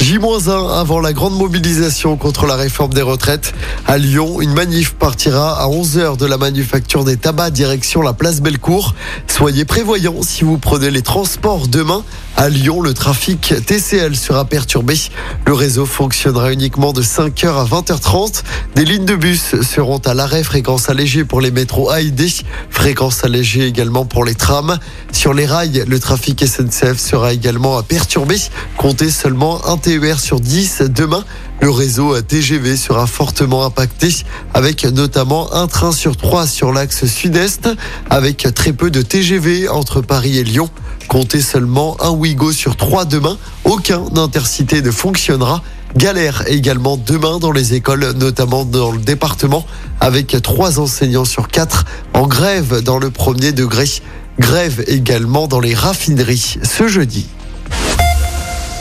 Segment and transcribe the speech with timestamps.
[0.00, 3.52] J-1 avant la grande mobilisation contre la réforme des retraites.
[3.86, 8.40] À Lyon, une manif partira à 11h de la manufacture des tabacs direction la place
[8.40, 8.94] Bellecour.
[9.26, 12.02] Soyez prévoyants si vous prenez les transports demain.
[12.38, 14.94] À Lyon, le trafic TCL sera perturbé.
[15.44, 18.42] Le réseau fonctionnera uniquement de 5h à 20h30.
[18.74, 22.26] Des lignes de bus seront à l'arrêt fréquence allégée pour les métros A et D,
[22.70, 24.78] fréquence allégée également pour les trams.
[25.12, 28.36] Sur les rails, le trafic SNCF sera également perturbé.
[28.78, 31.24] Comptez seulement un TER sur 10 demain.
[31.60, 34.08] Le réseau TGV sera fortement impacté
[34.54, 37.68] avec notamment un train sur trois sur l'axe sud-est
[38.08, 40.70] avec très peu de TGV entre Paris et Lyon.
[41.08, 43.36] Comptez seulement un Ouigo sur trois demain.
[43.64, 45.60] Aucun intercité ne fonctionnera.
[45.96, 49.66] Galère également demain dans les écoles, notamment dans le département,
[49.98, 53.86] avec trois enseignants sur quatre en grève dans le premier degré.
[54.38, 57.26] Grève également dans les raffineries ce jeudi.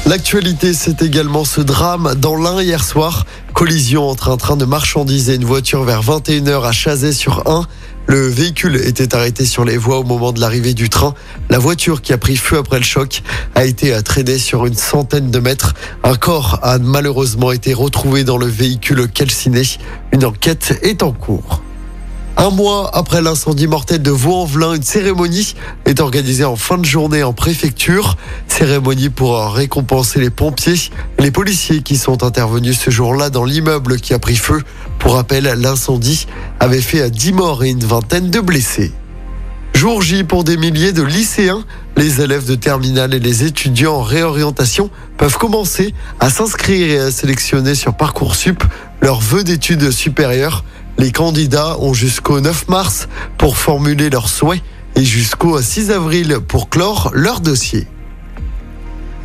[0.09, 3.27] L'actualité, c'est également ce drame dans l'Ain hier soir.
[3.53, 7.67] Collision entre un train de marchandises et une voiture vers 21h à Chazet sur 1.
[8.07, 11.13] Le véhicule était arrêté sur les voies au moment de l'arrivée du train.
[11.51, 13.21] La voiture qui a pris feu après le choc
[13.53, 15.75] a été traînée sur une centaine de mètres.
[16.03, 19.61] Un corps a malheureusement été retrouvé dans le véhicule calciné.
[20.11, 21.61] Une enquête est en cours.
[22.41, 27.21] Un mois après l'incendie mortel de Vaux-en-Velin, une cérémonie est organisée en fin de journée
[27.21, 28.15] en préfecture.
[28.47, 34.13] Cérémonie pour récompenser les pompiers les policiers qui sont intervenus ce jour-là dans l'immeuble qui
[34.13, 34.63] a pris feu.
[34.99, 36.27] Pour rappel, l'incendie
[36.61, 38.93] avait fait 10 morts et une vingtaine de blessés.
[39.73, 41.65] Jour J pour des milliers de lycéens.
[41.99, 47.11] Les élèves de terminale et les étudiants en réorientation peuvent commencer à s'inscrire et à
[47.11, 48.63] sélectionner sur Parcoursup
[49.01, 50.63] leurs vœux d'études supérieures.
[50.97, 54.61] Les candidats ont jusqu'au 9 mars pour formuler leurs souhaits
[54.95, 57.85] et jusqu'au 6 avril pour clore leur dossier.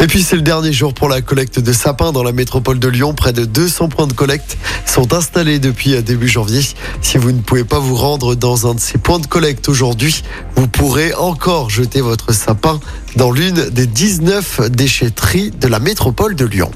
[0.04, 2.88] Et puis c'est le dernier jour pour la collecte de sapins dans la métropole de
[2.88, 3.14] Lyon.
[3.14, 6.60] Près de 200 points de collecte sont installés depuis début janvier.
[7.00, 10.22] Si vous ne pouvez pas vous rendre dans un de ces points de collecte aujourd'hui,
[10.56, 12.80] vous pourrez encore jeter votre sapin
[13.16, 16.70] dans l'une des 19 déchetteries de la métropole de Lyon.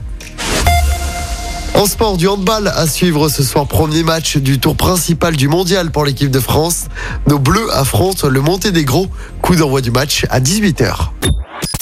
[1.75, 5.91] En sport, du handball à suivre ce soir, premier match du tour principal du mondial
[5.91, 6.87] pour l'équipe de France.
[7.27, 9.09] Nos Bleus affrontent le Monténégro.
[9.43, 11.11] Coup d'envoi du match à 18h.